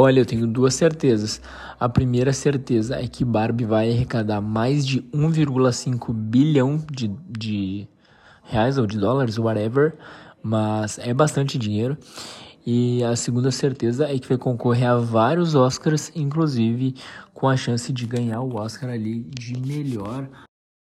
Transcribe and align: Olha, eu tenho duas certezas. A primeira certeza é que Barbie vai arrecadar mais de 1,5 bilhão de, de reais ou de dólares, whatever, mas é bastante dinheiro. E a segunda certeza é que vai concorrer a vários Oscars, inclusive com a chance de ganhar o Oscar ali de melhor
Olha, 0.00 0.20
eu 0.20 0.24
tenho 0.24 0.46
duas 0.46 0.74
certezas. 0.74 1.42
A 1.80 1.88
primeira 1.88 2.32
certeza 2.32 2.94
é 2.94 3.08
que 3.08 3.24
Barbie 3.24 3.64
vai 3.64 3.90
arrecadar 3.90 4.40
mais 4.40 4.86
de 4.86 5.02
1,5 5.12 6.12
bilhão 6.12 6.80
de, 6.88 7.08
de 7.28 7.88
reais 8.44 8.78
ou 8.78 8.86
de 8.86 8.96
dólares, 8.96 9.38
whatever, 9.38 9.96
mas 10.40 11.00
é 11.00 11.12
bastante 11.12 11.58
dinheiro. 11.58 11.98
E 12.64 13.02
a 13.02 13.16
segunda 13.16 13.50
certeza 13.50 14.06
é 14.06 14.16
que 14.20 14.28
vai 14.28 14.38
concorrer 14.38 14.88
a 14.88 14.98
vários 14.98 15.56
Oscars, 15.56 16.12
inclusive 16.14 16.94
com 17.34 17.48
a 17.48 17.56
chance 17.56 17.92
de 17.92 18.06
ganhar 18.06 18.40
o 18.40 18.54
Oscar 18.54 18.90
ali 18.90 19.26
de 19.36 19.58
melhor 19.58 20.28